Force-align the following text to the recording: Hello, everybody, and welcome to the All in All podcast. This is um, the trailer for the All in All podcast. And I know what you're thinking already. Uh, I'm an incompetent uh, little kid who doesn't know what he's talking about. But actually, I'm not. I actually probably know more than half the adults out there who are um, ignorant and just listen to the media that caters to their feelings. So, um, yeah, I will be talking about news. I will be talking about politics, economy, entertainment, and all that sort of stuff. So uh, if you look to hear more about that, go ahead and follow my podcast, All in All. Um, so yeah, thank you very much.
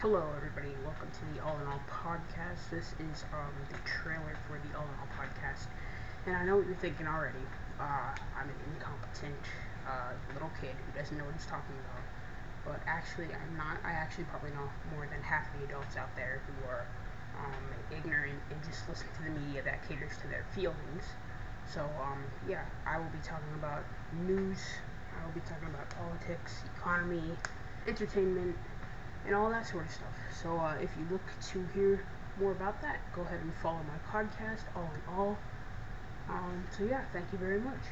Hello, 0.00 0.24
everybody, 0.34 0.72
and 0.72 0.80
welcome 0.80 1.12
to 1.12 1.24
the 1.28 1.44
All 1.44 1.52
in 1.60 1.68
All 1.68 1.84
podcast. 1.84 2.72
This 2.72 2.96
is 2.96 3.20
um, 3.36 3.52
the 3.68 3.76
trailer 3.84 4.32
for 4.48 4.56
the 4.56 4.72
All 4.72 4.88
in 4.88 4.96
All 4.96 5.12
podcast. 5.12 5.68
And 6.24 6.32
I 6.32 6.40
know 6.48 6.56
what 6.56 6.64
you're 6.64 6.80
thinking 6.80 7.04
already. 7.04 7.44
Uh, 7.76 8.16
I'm 8.32 8.48
an 8.48 8.56
incompetent 8.72 9.44
uh, 9.84 10.16
little 10.32 10.48
kid 10.56 10.72
who 10.72 10.88
doesn't 10.96 11.12
know 11.20 11.28
what 11.28 11.36
he's 11.36 11.44
talking 11.44 11.76
about. 11.84 12.00
But 12.64 12.80
actually, 12.88 13.28
I'm 13.28 13.52
not. 13.60 13.76
I 13.84 13.92
actually 13.92 14.24
probably 14.32 14.56
know 14.56 14.72
more 14.96 15.04
than 15.04 15.20
half 15.20 15.44
the 15.52 15.68
adults 15.68 16.00
out 16.00 16.16
there 16.16 16.40
who 16.48 16.56
are 16.64 16.88
um, 17.36 17.68
ignorant 17.92 18.40
and 18.48 18.56
just 18.64 18.88
listen 18.88 19.04
to 19.20 19.28
the 19.28 19.36
media 19.36 19.60
that 19.68 19.84
caters 19.84 20.16
to 20.24 20.32
their 20.32 20.48
feelings. 20.56 21.04
So, 21.68 21.84
um, 22.00 22.24
yeah, 22.48 22.64
I 22.88 22.96
will 22.96 23.12
be 23.12 23.20
talking 23.20 23.52
about 23.52 23.84
news. 24.24 24.64
I 25.12 25.28
will 25.28 25.36
be 25.36 25.44
talking 25.44 25.68
about 25.68 25.92
politics, 25.92 26.64
economy, 26.80 27.36
entertainment, 27.84 28.56
and 29.26 29.34
all 29.34 29.50
that 29.50 29.66
sort 29.66 29.86
of 29.86 29.92
stuff. 29.92 30.14
So 30.42 30.58
uh, 30.58 30.74
if 30.80 30.90
you 30.98 31.06
look 31.10 31.26
to 31.52 31.66
hear 31.74 32.04
more 32.38 32.52
about 32.52 32.80
that, 32.82 33.00
go 33.14 33.22
ahead 33.22 33.40
and 33.40 33.52
follow 33.62 33.80
my 33.86 33.98
podcast, 34.10 34.62
All 34.74 34.90
in 34.94 35.14
All. 35.14 35.38
Um, 36.28 36.64
so 36.76 36.84
yeah, 36.84 37.04
thank 37.12 37.32
you 37.32 37.38
very 37.38 37.60
much. 37.60 37.82